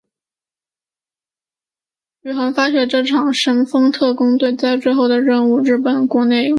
[2.23, 6.49] 宇垣发起的这场神风特攻队的最后任务在日本国内褒贬不一。